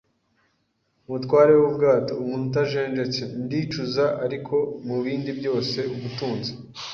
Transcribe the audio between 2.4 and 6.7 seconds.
utajenjetse, ndicuza, ariko mubindi byose ubutunzi.